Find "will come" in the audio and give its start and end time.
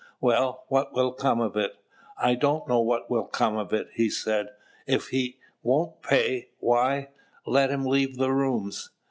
0.95-1.39, 3.11-3.55